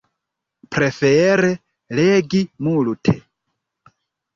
Prefere 0.75 1.51
legi 2.01 2.43
multe. 2.69 3.19